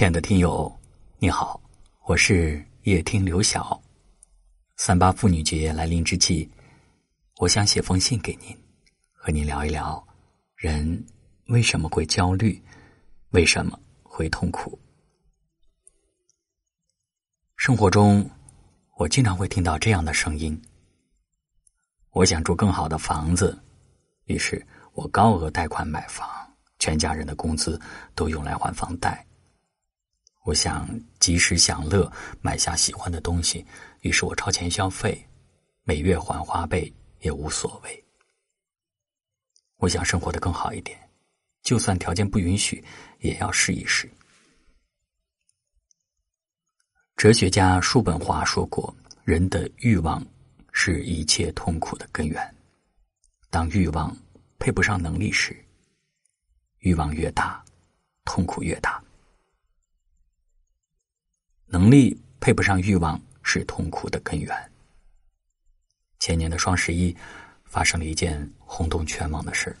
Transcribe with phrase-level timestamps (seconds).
[0.00, 0.74] 亲爱的听友，
[1.18, 1.60] 你好，
[2.06, 3.78] 我是夜听刘晓。
[4.78, 6.48] 三八妇女节来临之际，
[7.36, 8.56] 我想写封信给您，
[9.12, 10.02] 和您聊一聊
[10.56, 11.04] 人
[11.48, 12.58] 为什么会焦虑，
[13.32, 14.80] 为什么会痛苦。
[17.56, 18.26] 生活中，
[18.96, 20.58] 我经常会听到这样的声音：
[22.12, 23.62] 我想住更好的房子，
[24.24, 26.26] 于是我高额贷款买房，
[26.78, 27.78] 全家人的工资
[28.14, 29.26] 都用来还房贷。
[30.44, 30.88] 我想
[31.18, 33.64] 及时享乐，买下喜欢的东西，
[34.00, 35.22] 于是我超前消费，
[35.84, 36.90] 每月还花呗
[37.20, 38.04] 也无所谓。
[39.76, 40.98] 我想生活的更好一点，
[41.62, 42.82] 就算条件不允许，
[43.18, 44.10] 也要试一试。
[47.16, 50.26] 哲学家叔本华说过：“人的欲望
[50.72, 52.54] 是一切痛苦的根源。
[53.50, 54.16] 当欲望
[54.58, 55.54] 配不上能力时，
[56.78, 57.62] 欲望越大，
[58.24, 59.02] 痛苦越大。”
[61.72, 64.72] 能力配不上欲望是痛苦的根源。
[66.18, 67.16] 前年的双十一，
[67.64, 69.74] 发生了一件轰动全网的事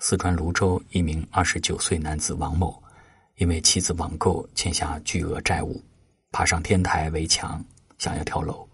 [0.00, 2.82] 四川泸州一名二十九岁男子王某，
[3.36, 5.80] 因为妻子网购欠下巨额债务，
[6.32, 7.64] 爬上天台围墙
[7.96, 8.68] 想要跳楼。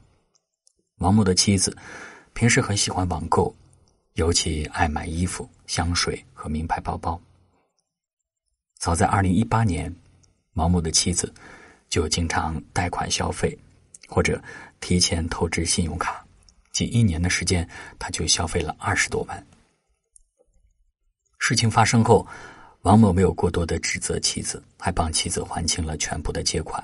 [0.96, 1.76] 王某的妻子
[2.32, 3.54] 平时很喜欢网购，
[4.14, 7.20] 尤其爱买衣服、香水和名牌包包。
[8.78, 9.94] 早在二零一八年，
[10.54, 11.30] 王某的妻子。
[11.90, 13.56] 就经常贷款消费，
[14.08, 14.42] 或者
[14.80, 16.24] 提前透支信用卡，
[16.72, 19.46] 仅一年的时间，他就消费了二十多万。
[21.38, 22.26] 事情发生后，
[22.82, 26.82] 王某没有过多的指责妻子，还帮妻子还清了全部的借款。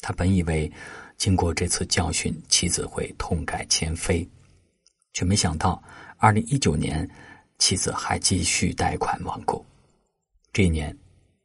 [0.00, 0.70] 他本以为
[1.16, 4.28] 经过这次教训，妻子会痛改前非，
[5.12, 5.82] 却没想到，
[6.18, 7.08] 二零一九年，
[7.58, 9.64] 妻子还继续贷款网购，
[10.52, 10.96] 这一年，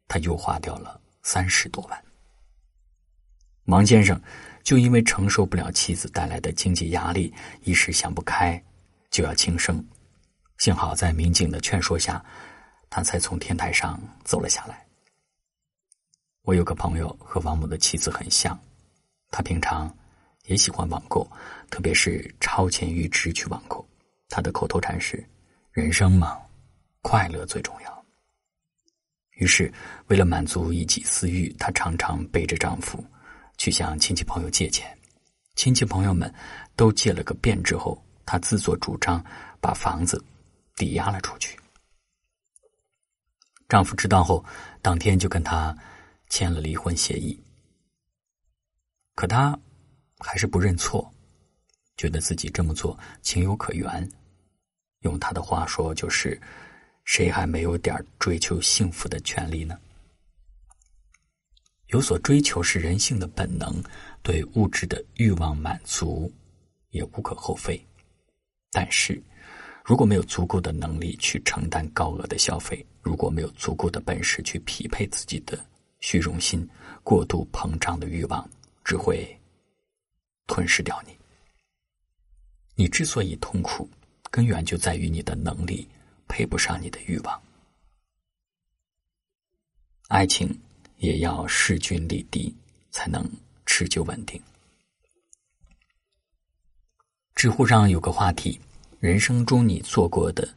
[0.08, 2.04] 他又花掉了三十多万。
[3.66, 4.20] 王先生
[4.64, 7.32] 就因为承受不了妻子带来的经济压力，
[7.62, 8.60] 一时想不开，
[9.10, 9.84] 就要轻生。
[10.58, 12.24] 幸好在民警的劝说下，
[12.90, 14.84] 他才从天台上走了下来。
[16.42, 18.58] 我有个朋友和王某的妻子很像，
[19.30, 19.92] 他平常
[20.46, 21.28] 也喜欢网购，
[21.70, 23.88] 特别是超前预支去网购。
[24.28, 25.24] 他的口头禅是
[25.70, 26.36] ：“人生嘛，
[27.00, 28.04] 快乐最重要。”
[29.38, 29.72] 于是，
[30.08, 33.04] 为了满足一己私欲，她常常背着丈夫。
[33.62, 34.92] 去向亲戚朋友借钱，
[35.54, 36.34] 亲戚朋友们
[36.74, 37.96] 都借了个遍之后，
[38.26, 39.24] 她自作主张
[39.60, 40.20] 把房子
[40.74, 41.56] 抵押了出去。
[43.68, 44.44] 丈夫知道后，
[44.82, 45.78] 当天就跟她
[46.28, 47.40] 签了离婚协议。
[49.14, 49.56] 可她
[50.18, 51.08] 还是不认错，
[51.96, 54.10] 觉得自己这么做情有可原。
[55.02, 56.36] 用她的话说，就是
[57.04, 59.78] 谁还没有点追求幸福的权利呢？
[61.92, 63.82] 有所追求是人性的本能，
[64.22, 66.32] 对物质的欲望满足
[66.88, 67.78] 也无可厚非。
[68.70, 69.22] 但是，
[69.84, 75.62] 如果没有足够的能力去承担高额的消费，如果没有足够的本事去匹配自己的
[76.00, 76.66] 虚荣心，
[77.04, 78.48] 过度膨胀的欲望
[78.82, 79.38] 只会
[80.46, 81.14] 吞噬掉你。
[82.74, 83.86] 你之所以痛苦，
[84.30, 85.86] 根源就在于你的能力
[86.26, 87.42] 配不上你的欲望。
[90.08, 90.58] 爱情。
[91.02, 92.54] 也要势均力敌，
[92.92, 93.28] 才能
[93.66, 94.40] 持久稳定。
[97.34, 98.60] 知乎上有个话题：
[99.00, 100.48] 人生中你做过的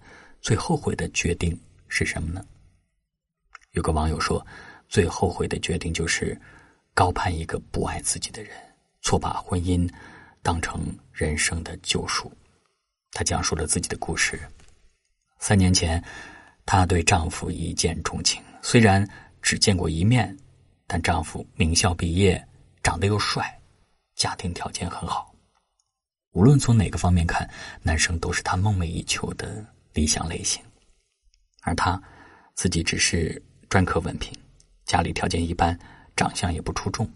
[0.42, 2.46] 最后悔的决定是什么呢？
[3.72, 4.46] 有个网友说，
[4.88, 6.40] 最后悔的决定就是
[6.94, 8.52] 高攀一个不爱自己的人，
[9.02, 9.92] 错把婚姻
[10.44, 12.32] 当成人生的救赎。
[13.14, 14.40] 她讲述了自己的故事：
[15.40, 16.04] 三年前，
[16.68, 19.04] 她对丈夫一见钟情，虽然。
[19.46, 20.36] 只见过一面，
[20.88, 22.44] 但丈夫名校毕业，
[22.82, 23.56] 长得又帅，
[24.16, 25.32] 家庭条件很好。
[26.32, 27.48] 无论从哪个方面看，
[27.84, 29.64] 男生都是她梦寐以求的
[29.94, 30.60] 理想类型。
[31.62, 32.02] 而她
[32.56, 33.40] 自己只是
[33.70, 34.36] 专科文凭，
[34.84, 35.78] 家里条件一般，
[36.16, 37.08] 长相也不出众。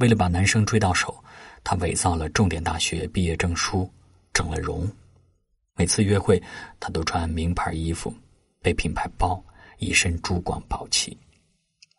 [0.00, 1.22] 为了把男生追到手，
[1.62, 3.88] 她伪造了重点大学毕业证书，
[4.32, 4.90] 整了容。
[5.76, 6.42] 每次约会，
[6.80, 8.12] 她都穿名牌衣服，
[8.60, 9.40] 背品牌包。
[9.78, 11.16] 一身珠光宝气，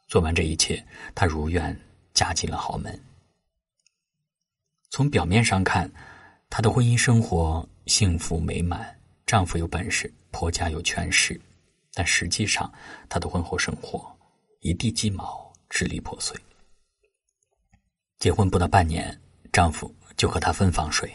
[0.08, 0.84] 做完这一切，
[1.14, 1.78] 她如愿
[2.14, 3.00] 嫁进了豪门。
[4.90, 5.92] 从表面上看，
[6.50, 11.40] 她的婚姻生活幸福美满，丈夫有本事，婆家有权势，
[11.94, 12.72] 但实际上，
[13.10, 14.16] 她的婚后生活
[14.62, 16.36] 一地鸡毛，支离破碎。
[18.20, 19.20] 结婚不到半年，
[19.52, 21.12] 丈夫就和她分房睡。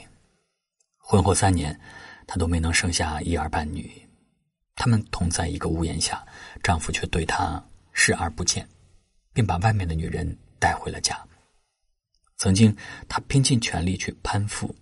[0.98, 1.78] 婚后三年，
[2.26, 3.90] 她都没能生下一儿半女。
[4.76, 6.24] 他们同在一个屋檐下，
[6.62, 7.62] 丈夫却对她
[7.92, 8.68] 视而不见。
[9.32, 11.18] 并把外面的女人带回了家。
[12.36, 12.74] 曾经
[13.08, 14.74] 他拼尽全力去攀附、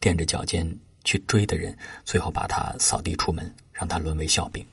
[0.00, 0.64] 踮着脚尖
[1.04, 4.64] 去追的人，最后把他扫地出门，让他沦为笑柄。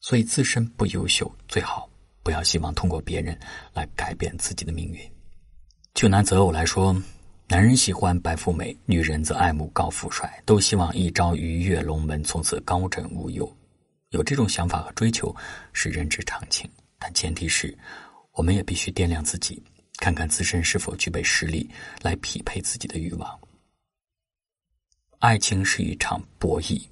[0.00, 1.88] 所以自身不优秀，最好
[2.22, 3.38] 不要希望通过别人
[3.72, 5.00] 来改变自己的命运。
[5.94, 6.94] 就拿择偶来说，
[7.48, 13.50] 男人喜欢白富美，女人则爱慕高富帅，都希望一朝鱼跃龙门，从此高枕无忧。
[14.16, 15.34] 有这种想法和追求
[15.74, 16.68] 是人之常情，
[16.98, 17.76] 但前提是，
[18.32, 19.62] 我们也必须掂量自己，
[19.98, 21.68] 看看自身是否具备实力
[22.00, 23.38] 来匹配自己的欲望。
[25.18, 26.82] 爱情是一场博弈，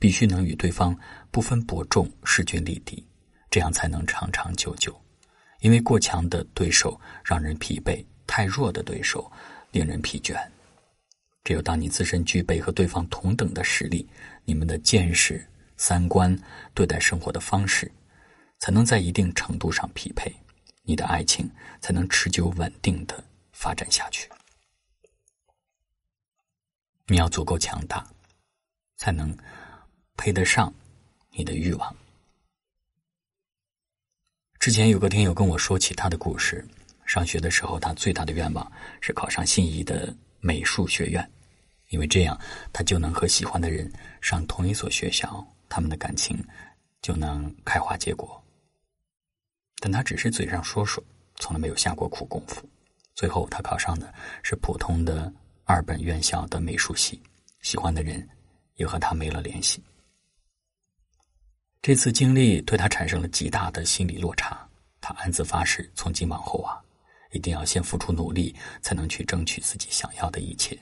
[0.00, 0.98] 必须能与对方
[1.30, 3.06] 不分伯仲，势均力敌，
[3.48, 5.00] 这样才能长长久久。
[5.60, 9.30] 因为过强的对手让人疲惫，太弱的对手
[9.70, 10.36] 令人疲倦。
[11.44, 14.08] 只有当你自身具备和对方同等的实力，
[14.44, 15.44] 你们的见识、
[15.84, 16.38] 三观、
[16.74, 17.90] 对待生活的方式，
[18.60, 20.32] 才能在一定程度上匹配，
[20.82, 21.50] 你的爱情
[21.80, 24.30] 才能持久稳定的发展下去。
[27.08, 28.06] 你要足够强大，
[28.96, 29.36] 才能
[30.16, 30.72] 配得上
[31.32, 31.96] 你的欲望。
[34.60, 36.64] 之前有个听友跟我说起他的故事，
[37.06, 38.70] 上学的时候，他最大的愿望
[39.00, 41.28] 是考上心仪的美术学院，
[41.88, 42.40] 因为这样
[42.72, 46.36] 他就能和喜欢的人上同一所学校，他们的感情
[47.00, 48.38] 就能开花结果。
[49.80, 51.02] 但他只是嘴上说说，
[51.36, 52.62] 从来没有下过苦功夫。
[53.14, 55.32] 最后，他考上的是普通的
[55.64, 57.18] 二本院校的美术系，
[57.62, 58.28] 喜欢的人
[58.74, 59.82] 也和他没了联系。
[61.80, 64.68] 这次经历对他产生了极大的心理落差，
[65.00, 66.78] 他暗自发誓，从今往后啊，
[67.32, 70.78] 一定要先付出努力，才能去争取自己想要的一切。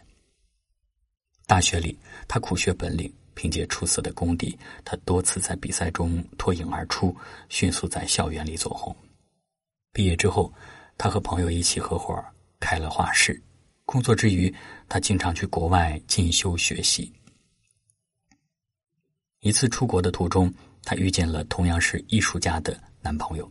[1.46, 1.98] 大学里，
[2.28, 7.16] 他苦学本领，凭借出色的功底，他多次在比赛中脱颖而出，
[7.48, 8.94] 迅速在校园里走红。
[9.94, 10.52] 毕业之后，
[10.98, 12.22] 他和朋友一起合伙
[12.58, 13.42] 开了画室，
[13.86, 14.54] 工作之余，
[14.90, 17.10] 他经常去国外进修学习。
[19.38, 20.52] 一次出国的途中。
[20.82, 23.50] 他遇见了同样是艺术家的男朋友，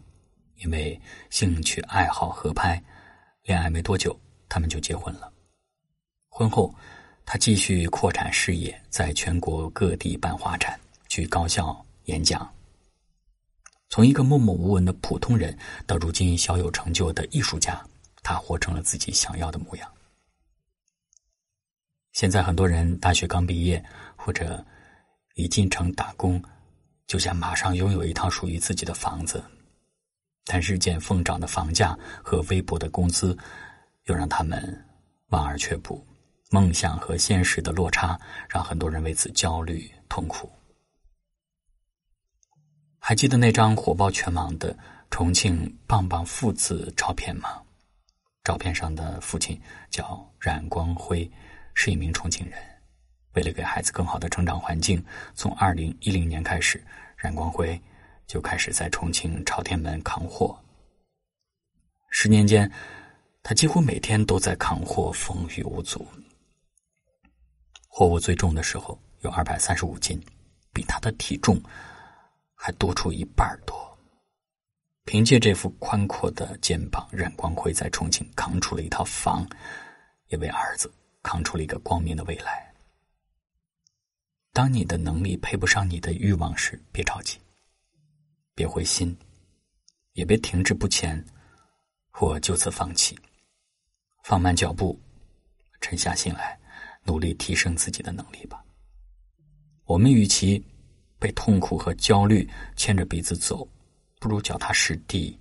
[0.57, 0.99] 因为
[1.31, 2.83] 兴趣爱好合拍，
[3.43, 5.31] 恋爱没多久，他们就结婚了。
[6.27, 6.73] 婚后，
[7.31, 10.79] 他继续扩展事业，在全国各地办画展，
[11.09, 12.51] 去高校演讲。
[13.87, 15.55] 从一个默默无闻的普通人，
[15.85, 17.85] 到如今小有成就的艺术家，
[18.23, 19.87] 他活成了自己想要的模样。
[22.13, 23.85] 现在很多人大学刚毕业，
[24.15, 24.65] 或者
[25.35, 26.43] 已进城打工。
[27.05, 29.43] 就想马上拥有一套属于自己的房子，
[30.45, 33.37] 但日渐疯涨的房价和微薄的工资，
[34.05, 34.83] 又让他们
[35.27, 36.03] 望而却步。
[36.51, 38.19] 梦想和现实的落差，
[38.49, 40.51] 让很多人为此焦虑痛苦。
[42.97, 44.75] 还记得那张火爆全网的
[45.11, 47.61] 重庆棒棒父子照片吗？
[48.43, 49.59] 照片上的父亲
[49.91, 51.29] 叫冉光辉，
[51.75, 52.59] 是一名重庆人。
[53.33, 55.03] 为了给孩子更好的成长环境，
[55.35, 56.83] 从二零一零年开始，
[57.15, 57.79] 冉光辉
[58.25, 60.59] 就开始在重庆朝天门扛货。
[62.09, 62.69] 十年间，
[63.43, 66.07] 他几乎每天都在扛货，风雨无阻。
[67.99, 70.17] 货物最重的时候有二百三十五斤，
[70.71, 71.61] 比他的体重
[72.55, 73.77] 还多出一半多。
[75.03, 79.45] 凭借这副宽阔的肩膀，冉光辉在重庆扛出了一套房，
[80.27, 80.89] 也为儿子
[81.23, 82.73] 扛出了一个光明的未来。
[84.53, 87.37] 当你的能力配不上你的欲望时，别着急，
[88.55, 89.13] 别灰心，
[90.13, 91.21] 也别停滞不前，
[92.11, 93.19] 或就此放弃，
[94.23, 94.97] 放慢脚步，
[95.81, 96.57] 沉下心来，
[97.05, 98.63] 努力提升自己的能力吧。
[99.85, 100.63] 我们与其
[101.17, 103.67] 被痛苦和焦虑牵着鼻子走，
[104.19, 105.37] 不如脚踏实地，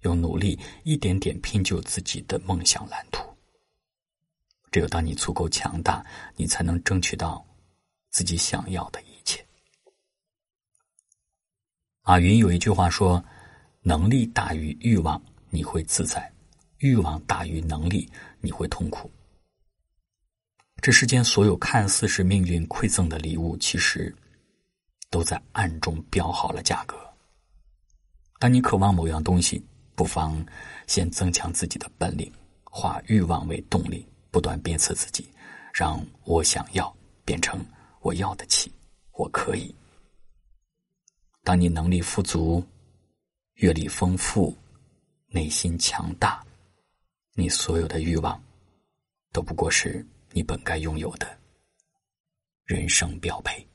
[0.00, 3.22] 用努力一点点拼就自己的梦想蓝图。
[4.70, 6.04] 只有当你足够强大，
[6.36, 7.44] 你才能争取到。
[8.12, 9.46] 自己想要的一切。
[12.02, 13.24] 马云有一句话说
[13.82, 16.20] ：“能力大于欲望，你会自在；
[16.78, 19.08] 欲望大于能力，你会痛苦。”
[20.82, 24.14] 这世间所有看似是命运馈赠的礼物，其实
[25.10, 26.96] 都在暗中标好了价格。
[28.38, 29.62] 当你渴望某样东西，
[29.94, 30.42] 不妨
[30.86, 32.32] 先增强自己的本领，
[32.64, 35.28] 化欲望为动力，不断鞭策自己，
[35.74, 36.94] 让我想要
[37.24, 37.60] 变成。
[38.00, 38.72] 我要得起，
[39.12, 39.74] 我可以。
[41.44, 42.64] 当你能力富足、
[43.56, 44.56] 阅历丰富、
[45.28, 46.42] 内心强大，
[47.34, 48.42] 你所有的欲望
[49.32, 51.26] 都不过是你本该拥有的
[52.64, 53.69] 人生标配。